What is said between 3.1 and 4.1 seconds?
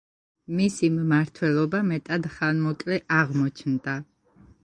აღმოჩნდა.